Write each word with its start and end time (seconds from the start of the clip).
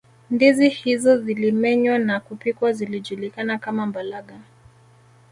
ndizi 0.31 0.69
hizo 0.69 1.17
zilimenywa 1.17 1.97
na 1.99 2.19
kupikwa 2.19 2.73
zilijulikana 2.73 3.57
kama 3.57 3.85
mbalaga 3.85 4.39